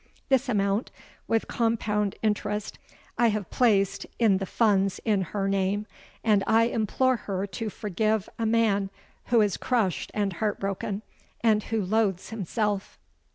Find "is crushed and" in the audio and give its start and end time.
9.41-10.33